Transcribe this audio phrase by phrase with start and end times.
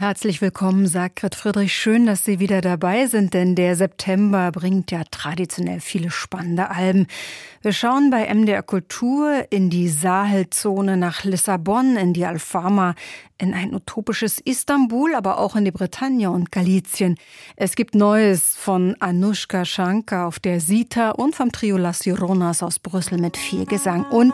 [0.00, 1.74] Herzlich willkommen, sagt Grit Friedrich.
[1.74, 7.06] Schön, dass Sie wieder dabei sind, denn der September bringt ja traditionell viele spannende Alben.
[7.60, 12.94] Wir schauen bei MDR Kultur in die Sahelzone nach Lissabon, in die Alfama,
[13.36, 17.18] in ein utopisches Istanbul, aber auch in die Bretagne und Galizien.
[17.56, 22.78] Es gibt Neues von Anushka Shankar auf der Sita und vom Trio Las Lloronas aus
[22.78, 24.06] Brüssel mit viel Gesang.
[24.06, 24.32] Und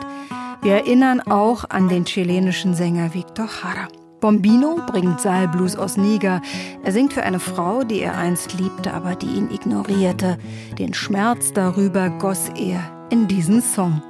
[0.61, 3.89] wir erinnern auch an den chilenischen Sänger Victor Jara.
[4.20, 6.40] Bombino bringt Saalblues aus Niger.
[6.84, 10.38] Er singt für eine Frau, die er einst liebte, aber die ihn ignorierte.
[10.78, 14.00] Den Schmerz darüber goss er in diesen Song.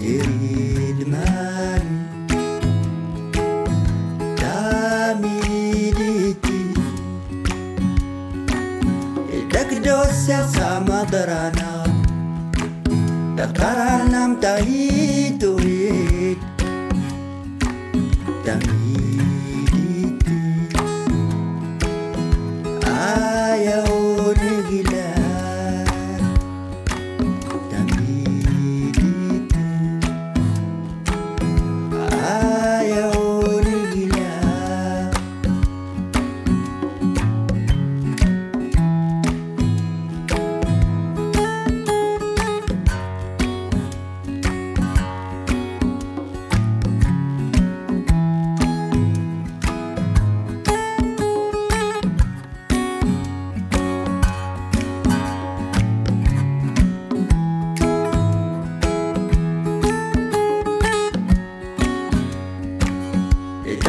[0.00, 1.50] يريد مالي
[9.55, 11.87] Dakdosa sama darana.
[13.39, 16.35] Dakaranam tahid tuhid
[18.43, 20.11] Tamiditi
[22.83, 24.04] Ayaw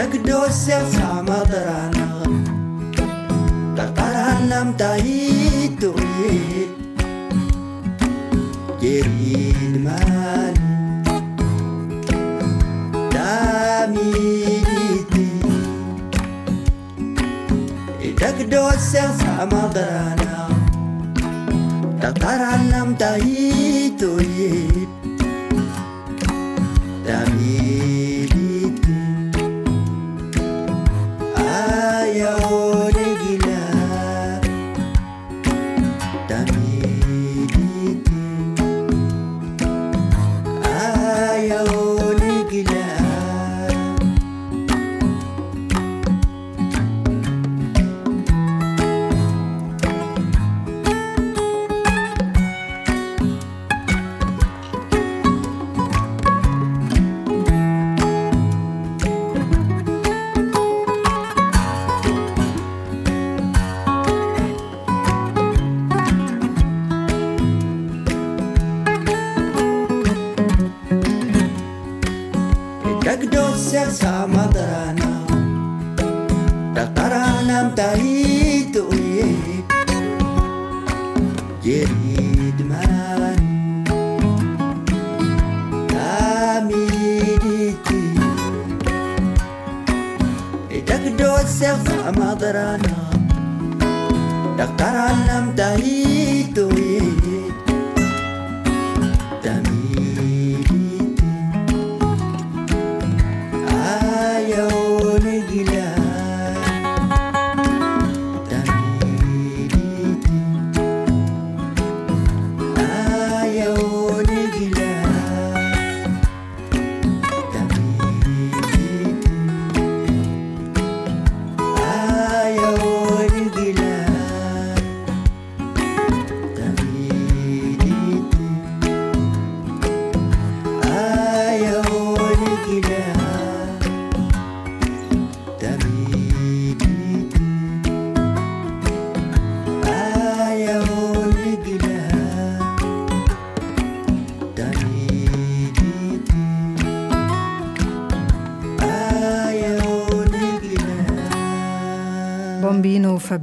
[0.06, 2.46] Tergerus yang sama beranam
[4.46, 5.90] lam tak itu
[8.78, 10.46] kiriman di mana
[13.10, 14.14] Dami
[14.62, 15.42] diti
[18.14, 20.54] Tergerus yang sama beranam
[22.70, 24.22] lam tak itu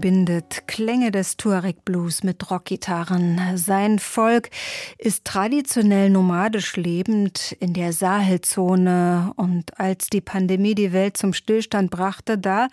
[0.03, 3.39] verbindet Klänge des Tuareg Blues mit Rockgitarren.
[3.55, 4.49] Sein Volk
[4.97, 11.89] ist traditionell nomadisch lebend in der Sahelzone und als die Pandemie die Welt zum Stillstand
[11.89, 12.67] brachte, da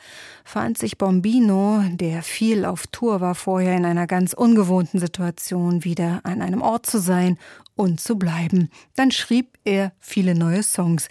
[0.50, 6.18] fand sich Bombino, der viel auf Tour war vorher in einer ganz ungewohnten Situation, wieder
[6.24, 7.38] an einem Ort zu sein
[7.76, 8.68] und zu bleiben.
[8.96, 11.08] Dann schrieb er viele neue Songs.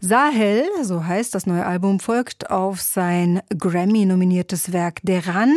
[0.00, 5.56] Sahel, so heißt das neue Album, folgt auf sein Grammy-nominiertes Werk Der an.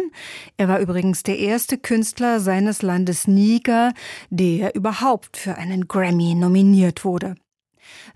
[0.57, 3.94] Er war übrigens der erste Künstler seines Landes Niger,
[4.30, 7.36] der überhaupt für einen Grammy nominiert wurde.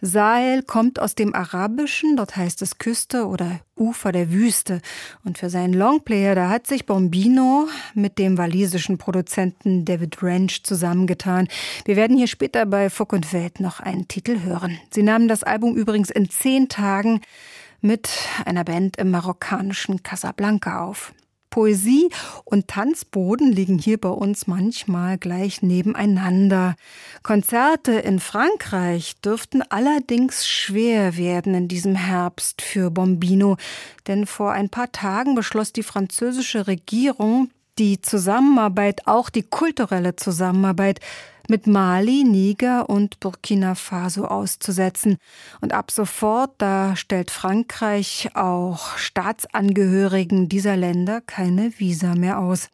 [0.02, 4.82] Sahel kommt aus dem Arabischen, dort heißt es Küste oder Ufer der Wüste.
[5.24, 11.48] Und für seinen Longplayer, da hat sich Bombino mit dem walisischen Produzenten David Ranch zusammengetan.
[11.86, 14.80] Wir werden hier später bei Fuck und Welt noch einen Titel hören.
[14.90, 17.22] Sie nahmen das Album übrigens in zehn Tagen
[17.82, 18.10] mit
[18.46, 21.14] einer Band im marokkanischen Casablanca auf.
[21.50, 22.10] Poesie
[22.46, 26.76] und Tanzboden liegen hier bei uns manchmal gleich nebeneinander.
[27.24, 33.58] Konzerte in Frankreich dürften allerdings schwer werden in diesem Herbst für Bombino,
[34.08, 41.00] denn vor ein paar Tagen beschloss die französische Regierung, die Zusammenarbeit, auch die kulturelle Zusammenarbeit
[41.50, 45.18] mit Mali, Niger und Burkina Faso auszusetzen.
[45.62, 52.70] Und ab sofort, da stellt Frankreich auch Staatsangehörigen dieser Länder keine Visa mehr aus.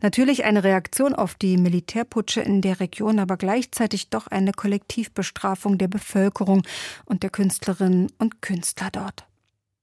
[0.00, 5.88] Natürlich eine Reaktion auf die Militärputsche in der Region, aber gleichzeitig doch eine Kollektivbestrafung der
[5.88, 6.62] Bevölkerung
[7.04, 9.26] und der Künstlerinnen und Künstler dort.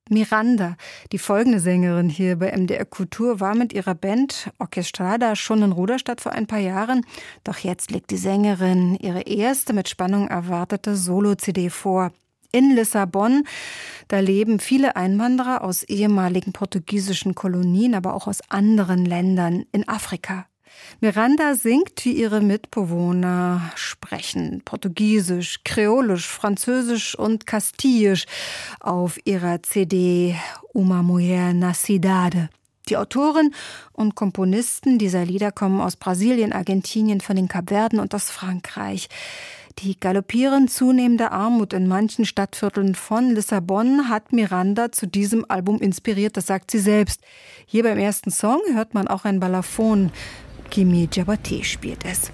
[0.10, 0.76] Miranda,
[1.12, 6.20] die folgende Sängerin hier bei MDR Kultur, war mit ihrer Band Orchestrada schon in Ruderstadt
[6.20, 7.06] vor ein paar Jahren.
[7.44, 12.12] Doch jetzt legt die Sängerin ihre erste mit Spannung erwartete Solo-CD vor.
[12.52, 13.44] In Lissabon,
[14.08, 20.49] da leben viele Einwanderer aus ehemaligen portugiesischen Kolonien, aber auch aus anderen Ländern in Afrika.
[21.02, 24.62] Miranda singt, wie ihre Mitbewohner sprechen.
[24.66, 28.26] Portugiesisch, Kreolisch, Französisch und Castilisch
[28.80, 30.36] auf ihrer CD
[30.74, 32.50] Uma Mulher na Cidade.
[32.90, 33.54] Die Autoren
[33.94, 39.10] und Komponisten dieser Lieder kommen aus Brasilien, Argentinien, von den Kapverden und aus Frankreich.
[39.78, 46.36] Die galoppierend zunehmende Armut in manchen Stadtvierteln von Lissabon hat Miranda zu diesem Album inspiriert,
[46.36, 47.22] das sagt sie selbst.
[47.66, 50.12] Hier beim ersten Song hört man auch ein Balafon
[50.70, 52.32] Kimi Jabate spielt es.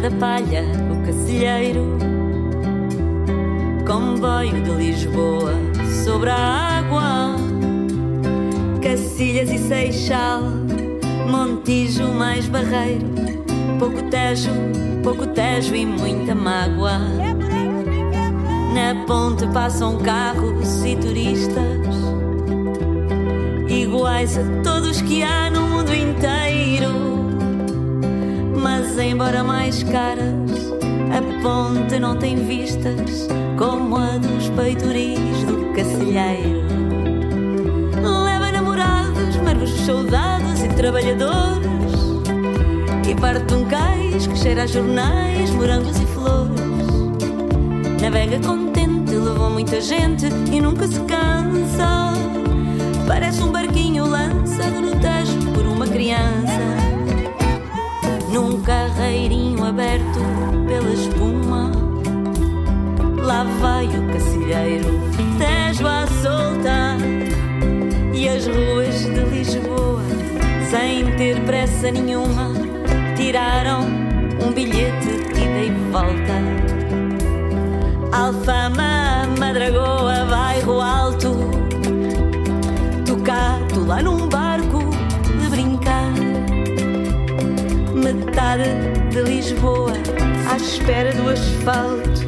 [0.00, 1.98] Da palha, o cacilheiro,
[3.86, 5.52] comboio de Lisboa
[6.04, 7.36] sobre a água,
[8.82, 10.40] Cacilhas e Seixal,
[11.28, 13.06] Montijo mais Barreiro,
[13.78, 14.50] pouco Tejo,
[15.02, 16.98] pouco Tejo e muita mágoa.
[18.72, 21.94] Na ponte passam carros e turistas,
[23.68, 27.19] iguais a todos que há no mundo inteiro
[28.98, 30.72] embora mais caras,
[31.10, 36.62] a ponte não tem vistas como a dos peitoris do cacilheiro.
[38.24, 41.92] Leva namorados, marvos soldados e trabalhadores,
[43.08, 46.60] e parte um cais que cheira a jornais, morangos e flores.
[48.00, 52.12] Navega contente, levou muita gente e nunca se cansa.
[53.06, 56.79] Parece um barquinho lançado no Tejo por uma criança
[58.32, 60.20] num carreirinho aberto
[60.66, 61.70] pela espuma.
[63.22, 65.00] Lá vai o cacilheiro,
[65.38, 66.96] Tejo à solta,
[68.14, 70.02] e as ruas de Lisboa,
[70.70, 72.52] sem ter pressa nenhuma,
[73.16, 73.82] tiraram
[74.42, 76.40] um bilhete ida e volta.
[78.12, 81.36] Alfama, Madragoa, bairro alto,
[83.06, 84.29] tocado lá num
[88.30, 88.62] metade
[89.10, 89.92] de Lisboa
[90.48, 92.20] à espera do asfalto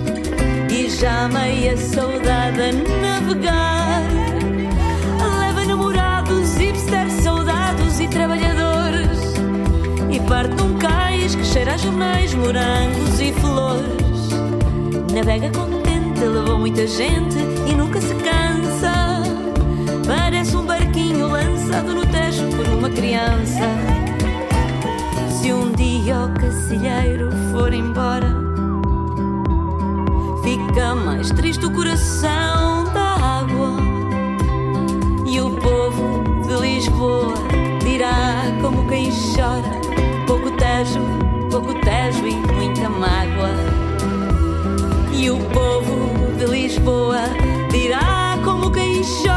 [0.71, 4.03] e já meia saudade a navegar.
[5.39, 9.35] Leva namorados, hipsters, soldados e trabalhadores
[10.11, 13.93] e parte num cais que cheira a jornais, morangos e flores.
[15.15, 17.52] Navega contente, levou muita gente
[31.23, 33.77] mais triste o coração da água.
[35.25, 37.35] E o povo de Lisboa
[37.85, 39.81] dirá como quem chora:
[40.27, 40.99] pouco tejo,
[41.49, 43.55] pouco tejo e muita mágoa.
[45.13, 47.23] E o povo de Lisboa
[47.71, 49.32] dirá como quem chora: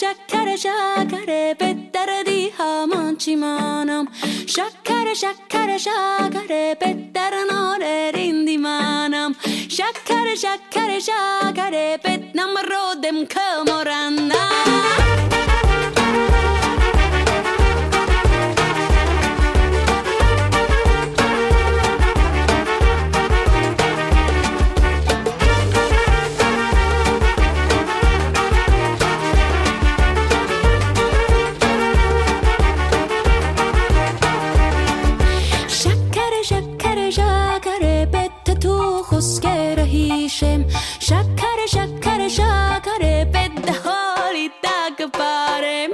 [0.00, 4.04] shakara shakare pettaradi hamanchimanam
[4.54, 9.34] shakara shakara shakare pettarnore rindimanam
[9.78, 15.05] shakara shakara shakare petnam rodem kamorandam
[45.06, 45.85] about it.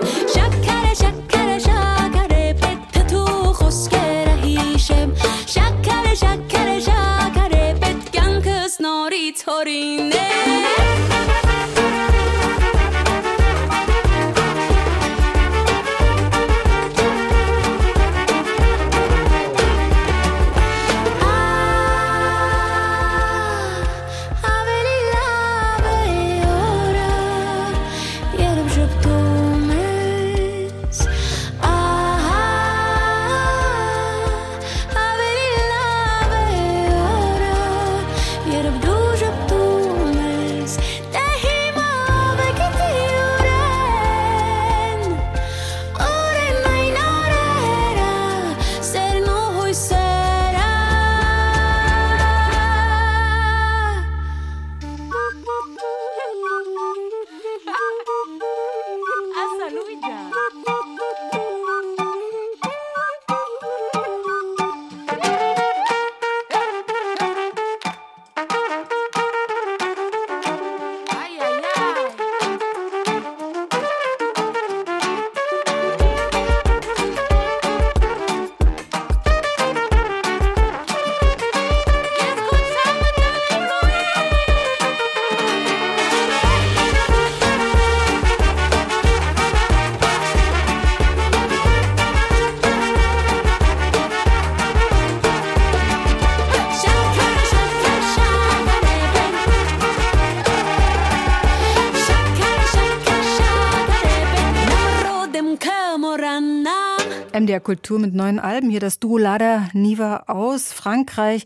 [107.52, 108.70] MDR Kultur mit neuen Alben.
[108.70, 111.44] Hier das Duo Lada Niva aus Frankreich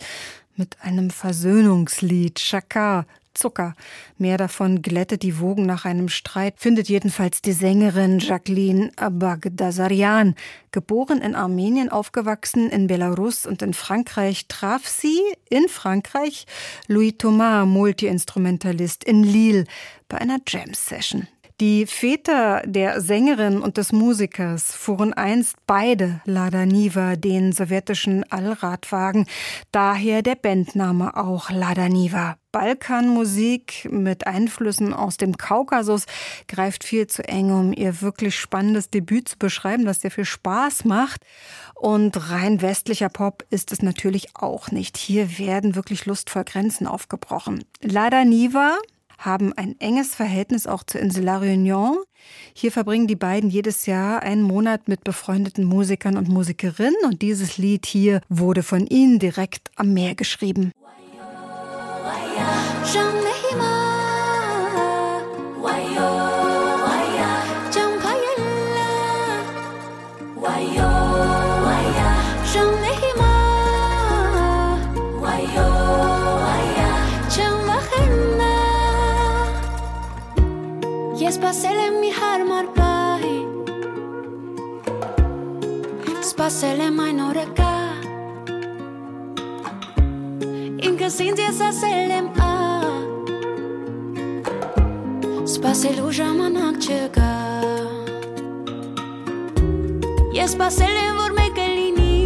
[0.54, 2.36] mit einem Versöhnungslied.
[2.36, 3.74] Chaka, Zucker.
[4.16, 10.36] Mehr davon glättet die Wogen nach einem Streit, findet jedenfalls die Sängerin Jacqueline Bagdasarian.
[10.70, 15.20] Geboren in Armenien, aufgewachsen in Belarus und in Frankreich, traf sie
[15.50, 16.46] in Frankreich
[16.86, 19.64] Louis Thomas, Multiinstrumentalist in Lille,
[20.08, 21.26] bei einer Jam-Session.
[21.58, 29.24] Die Väter der Sängerin und des Musikers fuhren einst beide Lada Niva, den sowjetischen Allradwagen,
[29.72, 32.36] daher der Bandname auch Lada Niva.
[32.52, 36.04] Balkanmusik mit Einflüssen aus dem Kaukasus
[36.46, 40.84] greift viel zu eng, um ihr wirklich spannendes Debüt zu beschreiben, das sehr viel Spaß
[40.84, 41.22] macht.
[41.74, 44.98] Und rein westlicher Pop ist es natürlich auch nicht.
[44.98, 47.64] Hier werden wirklich lustvoll Grenzen aufgebrochen.
[47.80, 48.76] Lada Niva
[49.18, 51.96] haben ein enges Verhältnis auch zur Insel La Réunion.
[52.54, 57.58] Hier verbringen die beiden jedes Jahr einen Monat mit befreundeten Musikern und Musikerinnen und dieses
[57.58, 60.72] Lied hier wurde von ihnen direkt am Meer geschrieben.
[81.36, 83.24] ես սпасել եմ մի հարմար բայ
[86.24, 87.72] Սпасել եմ այն օրը կա
[90.88, 92.48] Ինքս ինձ ես ասել եմ ա
[95.56, 97.34] Սпасելու ժամանակ չկա
[100.38, 102.16] Ես սпасել եմ որ մեկը լինի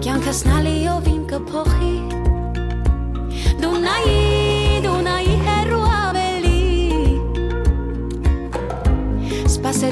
[0.00, 1.94] Կյանքս նալիով ինքը փոխի
[3.60, 4.43] Դու նայիր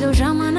[0.03, 0.52] eu já.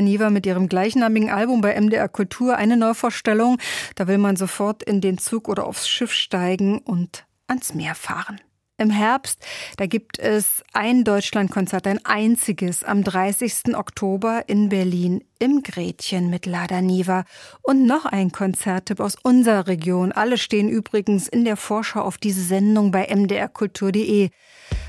[0.00, 3.58] Niva mit ihrem gleichnamigen Album bei MDR Kultur eine Neuvorstellung.
[3.94, 8.40] Da will man sofort in den Zug oder aufs Schiff steigen und ans Meer fahren.
[8.80, 9.44] Im Herbst,
[9.76, 13.76] da gibt es ein Deutschlandkonzert, ein einziges, am 30.
[13.76, 17.24] Oktober in Berlin im Gretchen mit Lada Niva.
[17.62, 20.12] Und noch ein Konzerttipp aus unserer Region.
[20.12, 24.30] Alle stehen übrigens in der Vorschau auf diese Sendung bei mdrkultur.de.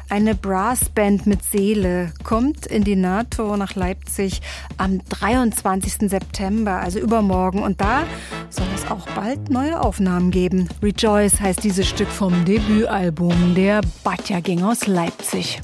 [0.10, 4.42] Eine Brassband mit Seele kommt in die NATO nach Leipzig
[4.78, 6.10] am 23.
[6.10, 7.62] September, also übermorgen.
[7.62, 8.04] Und da
[8.50, 10.68] soll es auch bald neue Aufnahmen geben.
[10.82, 15.62] Rejoice heißt dieses Stück vom Debütalbum der Batja Gang aus Leipzig.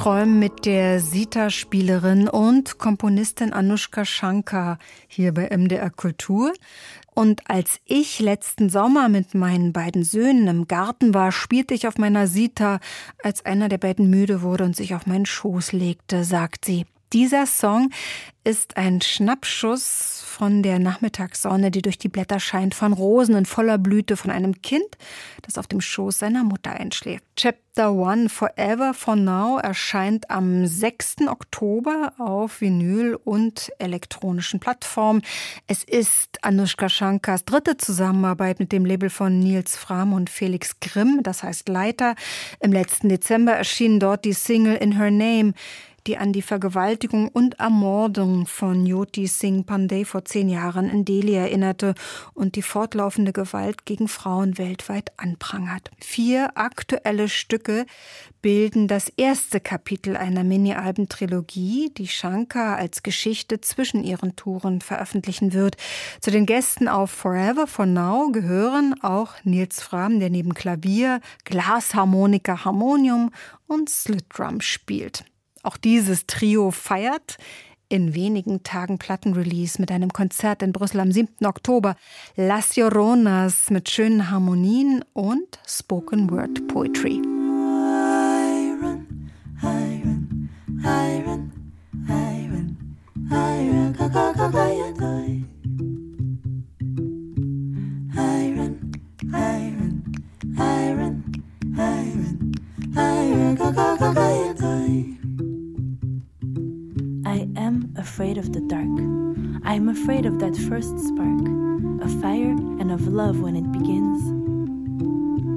[0.00, 6.54] Tagträumen mit der Sita-Spielerin und Komponistin Anushka Shankar hier bei MDR Kultur.
[7.14, 11.98] Und als ich letzten Sommer mit meinen beiden Söhnen im Garten war, spielte ich auf
[11.98, 12.80] meiner Sita,
[13.22, 16.86] als einer der beiden müde wurde und sich auf meinen Schoß legte, sagt sie.
[17.12, 17.90] Dieser Song
[18.44, 23.78] ist ein Schnappschuss von der Nachmittagssonne, die durch die Blätter scheint, von Rosen in voller
[23.78, 24.96] Blüte, von einem Kind,
[25.42, 27.24] das auf dem Schoß seiner Mutter einschläft.
[27.36, 31.28] Chapter One Forever for Now erscheint am 6.
[31.28, 35.22] Oktober auf Vinyl und elektronischen Plattformen.
[35.66, 41.20] Es ist Anushka Shankars dritte Zusammenarbeit mit dem Label von Nils Fram und Felix Grimm,
[41.22, 42.14] das heißt Leiter.
[42.60, 45.52] Im letzten Dezember erschien dort die Single In Her Name
[46.06, 51.34] die an die Vergewaltigung und Ermordung von Jyoti Singh Pandey vor zehn Jahren in Delhi
[51.34, 51.94] erinnerte
[52.34, 55.90] und die fortlaufende Gewalt gegen Frauen weltweit anprangert.
[56.00, 57.86] Vier aktuelle Stücke
[58.42, 65.76] bilden das erste Kapitel einer Mini-Alben-Trilogie, die Shankar als Geschichte zwischen ihren Touren veröffentlichen wird.
[66.20, 72.64] Zu den Gästen auf Forever for Now gehören auch Nils Fram, der neben Klavier, Glasharmonika,
[72.64, 73.30] Harmonium
[73.66, 75.24] und Slitdrum spielt.
[75.62, 77.36] Auch dieses Trio feiert
[77.90, 81.44] in wenigen Tagen Plattenrelease mit einem Konzert in Brüssel am 7.
[81.44, 81.96] Oktober.
[82.36, 87.20] Las Lloronas mit schönen Harmonien und Spoken Word Poetry.
[88.42, 89.30] Iron,
[89.62, 90.48] iron,
[90.82, 91.29] iron,
[110.70, 111.48] first spark,
[112.00, 114.22] of fire and of love when it begins.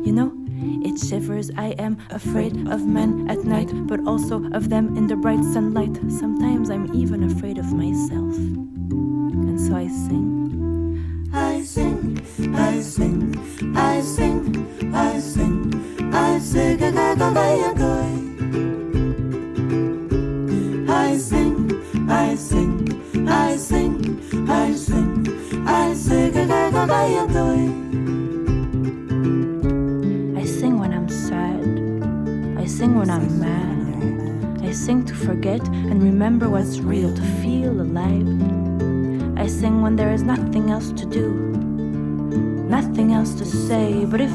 [0.08, 0.34] You know,
[0.84, 1.52] it shivers.
[1.56, 5.96] I am afraid of men at night, but also of them in the bright sunlight.
[6.10, 8.73] Sometimes I'm even afraid of myself.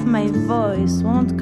[0.08, 1.37] My voice won't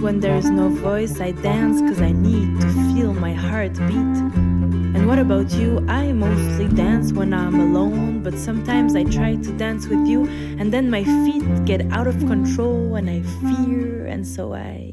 [0.00, 4.16] when there's no voice, I dance cause I need to feel my heart beat.
[4.94, 5.84] And what about you?
[5.88, 10.26] I mostly dance when I'm alone, but sometimes I try to dance with you,
[10.58, 14.87] and then my feet get out of control and I fear, and so I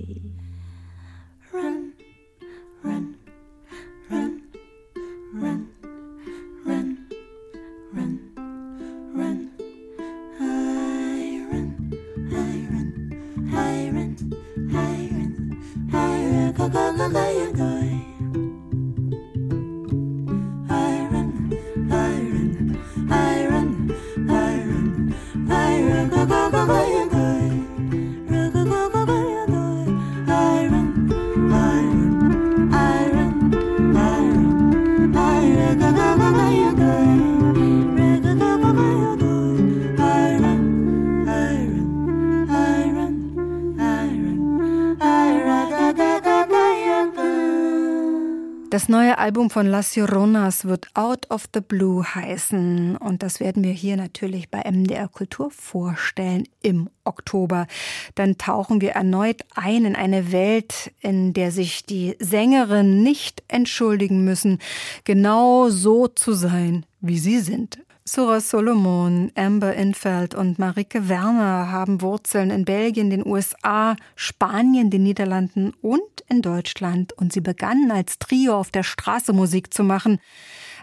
[48.85, 53.63] Das neue Album von Las Lloronas wird Out of the Blue heißen und das werden
[53.63, 57.65] wir hier natürlich bei MDR Kultur vorstellen im Oktober.
[58.13, 64.23] Dann tauchen wir erneut ein in eine Welt, in der sich die Sängerinnen nicht entschuldigen
[64.23, 64.59] müssen,
[65.03, 67.79] genau so zu sein, wie sie sind.
[68.07, 75.01] Sora Solomon, Amber Infeld und Marike Werner haben Wurzeln in Belgien, den USA, Spanien, den
[75.01, 77.13] Niederlanden und in Deutschland.
[77.13, 80.19] Und sie begannen als Trio auf der Straße Musik zu machen,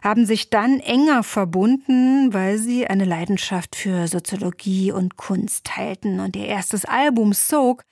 [0.03, 6.19] haben sich dann enger verbunden, weil sie eine Leidenschaft für Soziologie und Kunst teilten.
[6.19, 7.85] Und ihr erstes Album Soak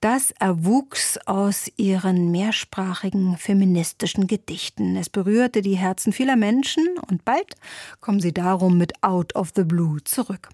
[0.00, 4.96] das erwuchs aus ihren mehrsprachigen feministischen Gedichten.
[4.96, 7.54] Es berührte die Herzen vieler Menschen und bald
[8.00, 10.48] kommen sie darum mit Out of the Blue zurück.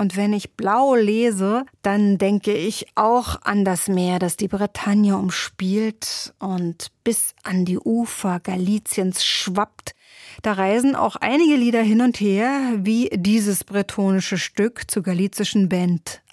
[0.00, 5.16] Und wenn ich blau lese, dann denke ich auch an das Meer, das die Bretagne
[5.16, 9.96] umspielt und bis an die Ufer Galiciens schwappt.
[10.42, 16.22] Da reisen auch einige Lieder hin und her, wie dieses bretonische Stück zur galizischen Band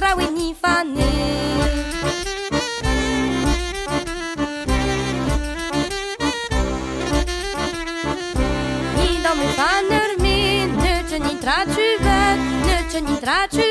[0.00, 1.10] strały nifany.
[8.96, 10.18] Ni domy faner
[10.82, 13.69] nie czy ni traci wet, nie czy ni traci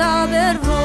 [0.00, 0.80] da berro.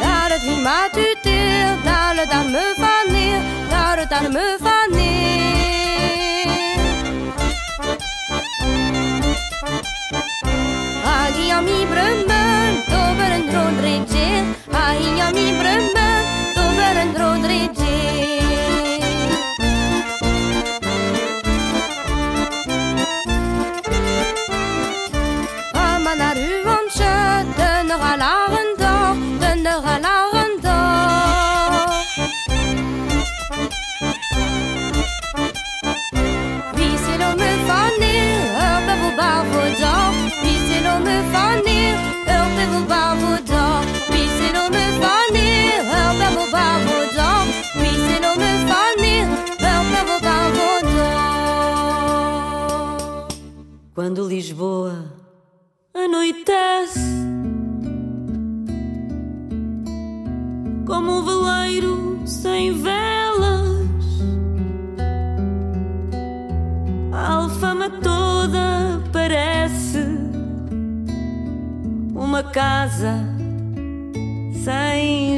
[0.00, 4.32] Daar het wie maat u teer, daar het aan me van neer, daar het aan
[4.32, 4.94] me van
[11.64, 14.26] mi brummen, over een droodreetje.
[14.70, 15.83] Agi a mi brummen,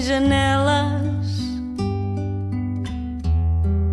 [0.07, 1.27] janelas,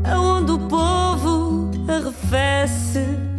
[0.05, 3.32] aonde o povo arrefece.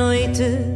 [0.00, 0.69] Noite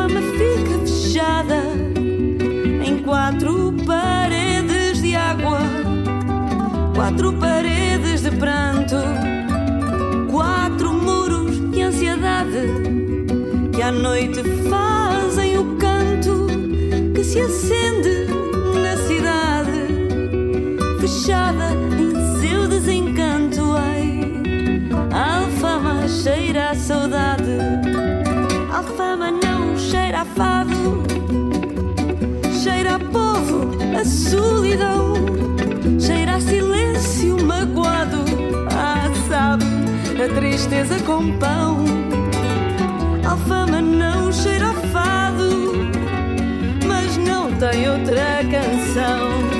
[0.00, 1.62] que a alfama fica fechada
[2.84, 5.60] em quatro paredes de água,
[6.94, 8.96] quatro paredes de pranto,
[10.30, 16.46] quatro muros de ansiedade que à noite fazem o canto
[17.14, 18.26] que se acende
[18.82, 19.70] na cidade
[21.00, 23.72] fechada em seu desencanto.
[23.76, 24.20] Ai,
[25.12, 27.89] a alfama cheira a saudade,
[30.20, 31.02] cheira a fado,
[32.62, 35.14] cheira a povo, a solidão,
[35.98, 38.18] cheira a silêncio magoado.
[38.70, 39.64] Ah, sabe,
[40.22, 41.84] a tristeza com pão.
[43.28, 45.90] Alfama não cheira a fado,
[46.86, 49.59] mas não tem outra canção.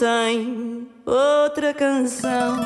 [0.00, 2.56] Tem outra canção.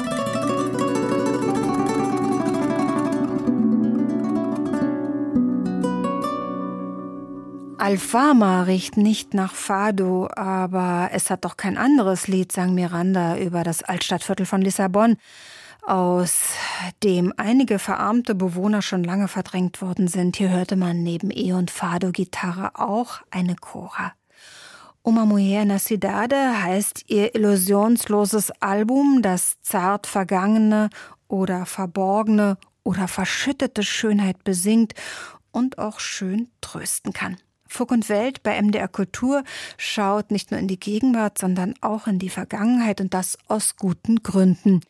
[7.77, 13.65] Alfama riecht nicht nach Fado, aber es hat doch kein anderes Lied, sang Miranda über
[13.65, 15.17] das Altstadtviertel von Lissabon,
[15.83, 16.53] aus
[17.03, 20.37] dem einige verarmte Bewohner schon lange verdrängt worden sind.
[20.37, 24.13] Hier hörte man neben E- und Fado-Gitarre auch eine Chora.
[25.07, 30.89] Uma Mujer na Cidade heißt ihr illusionsloses Album, das zart vergangene
[31.29, 34.95] oder verborgene oder verschüttete Schönheit besingt
[35.53, 37.37] und auch schön trösten kann.
[37.67, 39.43] Fuck und Welt bei MDR Kultur
[39.79, 44.23] schaut nicht nur in die Gegenwart, sondern auch in die Vergangenheit und das aus guten
[44.23, 44.81] Gründen.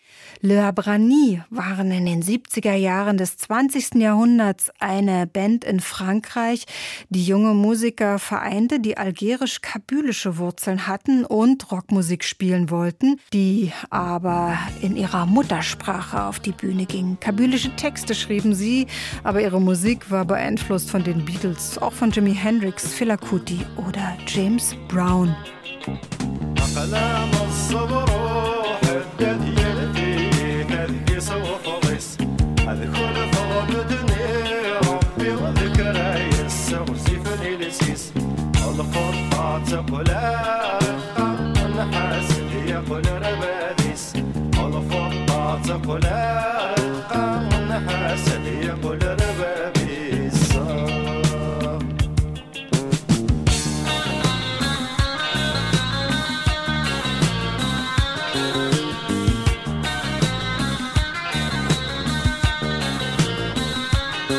[0.41, 3.95] Le Abrani waren in den 70er Jahren des 20.
[3.95, 6.66] Jahrhunderts eine Band in Frankreich,
[7.09, 14.97] die junge Musiker vereinte, die algerisch-kabylische Wurzeln hatten und Rockmusik spielen wollten, die aber in
[14.97, 17.18] ihrer Muttersprache auf die Bühne gingen.
[17.20, 18.87] Kabylische Texte schrieben sie,
[19.22, 23.18] aber ihre Musik war beeinflusst von den Beatles, auch von Jimi Hendrix Hendrix, Fela
[23.76, 25.36] oder James Brown.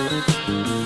[0.08, 0.85] Kultur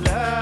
[0.00, 0.39] mit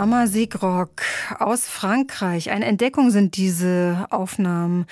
[0.00, 1.02] Amazigh Rock
[1.38, 2.50] aus Frankreich.
[2.50, 4.86] Eine Entdeckung sind diese Aufnahmen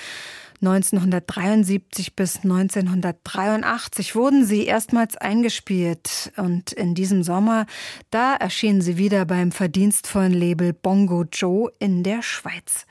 [0.61, 7.65] 1973 bis 1983 wurden sie erstmals eingespielt und in diesem Sommer,
[8.11, 12.85] da erschienen sie wieder beim verdienstvollen Label Bongo Joe in der Schweiz.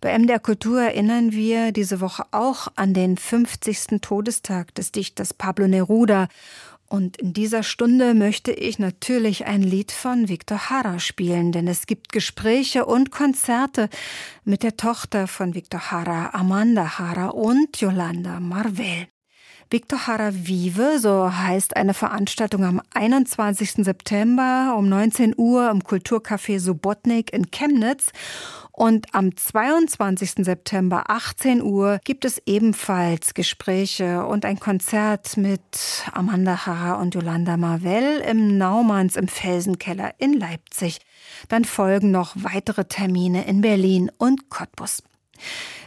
[0.00, 4.00] Bei MDR Kultur erinnern wir diese Woche auch an den 50.
[4.00, 6.28] Todestag des Dichters Pablo Neruda
[6.88, 11.86] und in dieser Stunde möchte ich natürlich ein Lied von Victor Hara spielen, denn es
[11.86, 13.88] gibt Gespräche und Konzerte
[14.44, 19.08] mit der Tochter von Victor Hara, Amanda Hara und Yolanda Marvel.
[19.70, 23.84] Victor Hara Vive, so heißt eine Veranstaltung am 21.
[23.84, 28.06] September um 19 Uhr im Kulturcafé Subotnik in Chemnitz.
[28.72, 30.46] Und am 22.
[30.46, 35.60] September 18 Uhr gibt es ebenfalls Gespräche und ein Konzert mit
[36.12, 41.00] Amanda Hara und Yolanda Marvell im Naumanns im Felsenkeller in Leipzig.
[41.50, 45.02] Dann folgen noch weitere Termine in Berlin und Cottbus.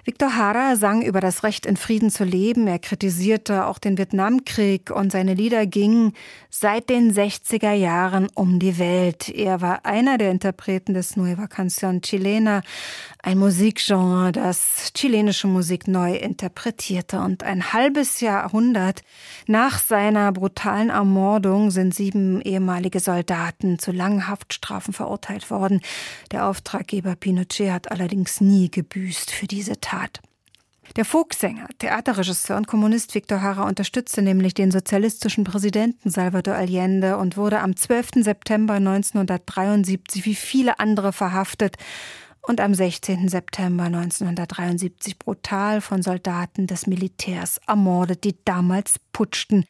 [0.04, 2.66] Victor Hara sang über das Recht in Frieden zu leben.
[2.66, 6.14] Er kritisierte auch den Vietnamkrieg und seine Lieder gingen
[6.50, 9.30] seit den 60er Jahren um die Welt.
[9.30, 12.64] Er war einer der Interpreten des Nueva Canción Chilena,
[13.22, 17.20] ein Musikgenre, das chilenische Musik neu interpretierte.
[17.20, 19.04] Und ein halbes Jahrhundert
[19.46, 25.80] nach seiner brutalen Ermordung sind sieben ehemalige Soldaten zu langen Haftstrafen verurteilt worden.
[26.32, 29.91] Der Auftraggeber Pinochet hat allerdings nie gebüßt für diese Tat.
[30.98, 37.38] Der Folksänger, Theaterregisseur und Kommunist Victor Hara unterstützte nämlich den sozialistischen Präsidenten Salvador Allende und
[37.38, 38.24] wurde am 12.
[38.24, 41.78] September 1973 wie viele andere verhaftet
[42.42, 43.30] und am 16.
[43.30, 49.66] September 1973 brutal von Soldaten des Militärs ermordet, die damals putschten.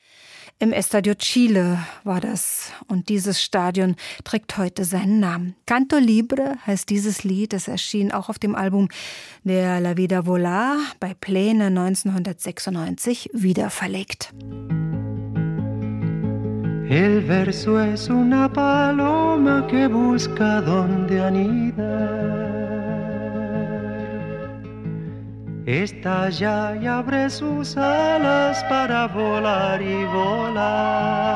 [0.62, 5.56] Im Estadio Chile war das und dieses Stadion trägt heute seinen Namen.
[5.66, 8.88] Canto Libre heißt dieses Lied, es erschien auch auf dem Album
[9.44, 14.32] Der La Vida Volar bei Pläne 1996 wieder verlegt.
[16.92, 21.91] El verso es una paloma que busca donde anida.
[25.80, 31.32] Estalla y abre sus alas para volar y volar.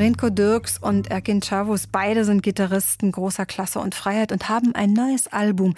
[0.00, 4.94] Renko Dirks und Erkin Chavus, beide sind Gitarristen großer Klasse und Freiheit und haben ein
[4.94, 5.74] neues Album,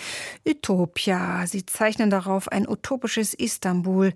[0.46, 1.44] Utopia.
[1.48, 4.12] Sie zeichnen darauf ein utopisches Istanbul.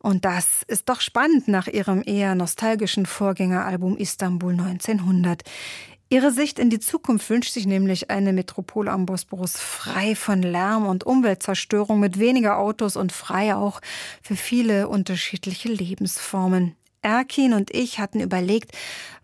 [0.00, 5.40] Und das ist doch spannend nach ihrem eher nostalgischen Vorgängeralbum Istanbul 1900.
[6.10, 10.86] Ihre Sicht in die Zukunft wünscht sich nämlich eine Metropole am Bosporus frei von Lärm
[10.86, 13.80] und Umweltzerstörung, mit weniger Autos und frei auch
[14.20, 16.77] für viele unterschiedliche Lebensformen.
[17.02, 18.72] Erkin und ich hatten überlegt,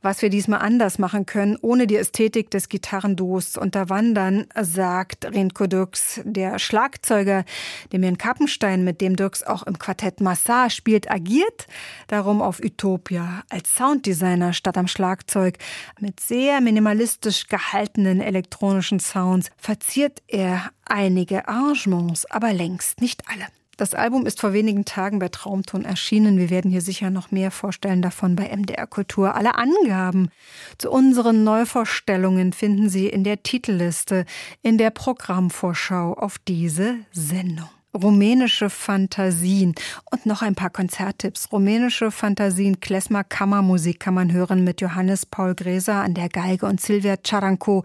[0.04, 5.66] was wir diesmal anders machen können, ohne die Ästhetik des Gitarrenduos zu unterwandern, sagt Renko
[5.66, 7.44] Dirks, der Schlagzeuger,
[7.92, 11.66] Demian Kappenstein, mit dem Dirks auch im Quartett Massar spielt, agiert
[12.08, 15.56] darum auf Utopia als Sounddesigner statt am Schlagzeug.
[15.98, 23.46] Mit sehr minimalistisch gehaltenen elektronischen Sounds verziert er einige Arrangements, aber längst nicht alle.
[23.76, 26.38] Das Album ist vor wenigen Tagen bei Traumton erschienen.
[26.38, 29.34] Wir werden hier sicher noch mehr vorstellen davon bei MDR Kultur.
[29.34, 30.30] Alle Angaben
[30.78, 34.24] zu unseren Neuvorstellungen finden Sie in der Titelliste,
[34.62, 37.68] in der Programmvorschau auf diese Sendung.
[37.94, 39.74] Rumänische Fantasien
[40.10, 41.52] und noch ein paar Konzerttipps.
[41.52, 46.80] Rumänische Fantasien, Klezmer Kammermusik kann man hören mit Johannes Paul Gräser an der Geige und
[46.80, 47.84] Silvia Charanko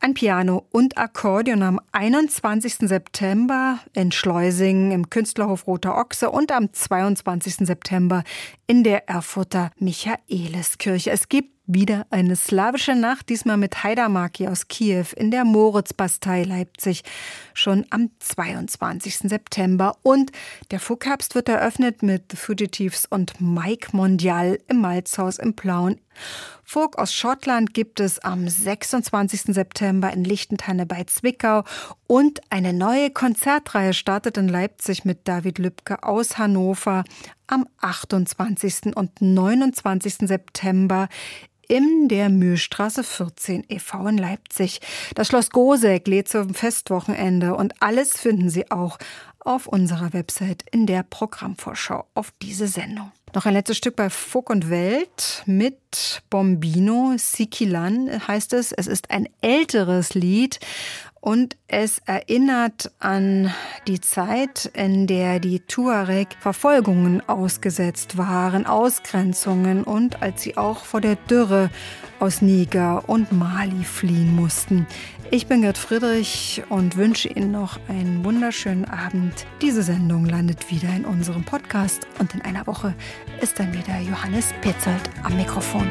[0.00, 2.88] an Piano und Akkordeon am 21.
[2.88, 7.66] September in Schleusingen im Künstlerhof Roter Ochse und am 22.
[7.66, 8.24] September
[8.66, 11.10] in der Erfurter Michaeliskirche.
[11.10, 17.02] Es gibt wieder eine slawische Nacht, diesmal mit Haidarmaki aus Kiew in der Moritzbastei Leipzig,
[17.54, 19.18] schon am 22.
[19.18, 19.96] September.
[20.02, 20.30] Und
[20.70, 26.00] der Fuchherbst wird eröffnet mit The Fugitives und Mike Mondial im Malzhaus im Plauen.
[26.64, 29.54] Folk aus Schottland gibt es am 26.
[29.54, 31.64] September in Lichtentanne bei Zwickau
[32.06, 37.04] und eine neue Konzertreihe startet in Leipzig mit David Lübcke aus Hannover
[37.46, 38.96] am 28.
[38.96, 40.28] und 29.
[40.28, 41.08] September
[41.68, 44.06] in der Mühlstraße 14 e.V.
[44.08, 44.80] in Leipzig.
[45.14, 48.98] Das Schloss Goseck lädt zum Festwochenende und alles finden Sie auch
[49.40, 53.12] auf unserer Website in der Programmvorschau auf diese Sendung.
[53.34, 58.70] Noch ein letztes Stück bei Folk und Welt mit Bombino Sikilan heißt es.
[58.70, 60.60] Es ist ein älteres Lied
[61.24, 63.50] und es erinnert an
[63.86, 71.00] die Zeit, in der die Tuareg Verfolgungen ausgesetzt waren, Ausgrenzungen und als sie auch vor
[71.00, 71.70] der Dürre
[72.20, 74.86] aus Niger und Mali fliehen mussten.
[75.30, 79.46] Ich bin Gerd Friedrich und wünsche Ihnen noch einen wunderschönen Abend.
[79.62, 82.94] Diese Sendung landet wieder in unserem Podcast und in einer Woche
[83.40, 85.88] ist dann wieder Johannes Petzold am Mikrofon.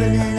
[0.00, 0.29] heaven